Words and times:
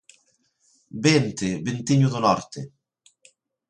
Vente, 1.05 1.49
ventiño 1.67 2.07
do 2.13 2.19
norte. 2.27 2.59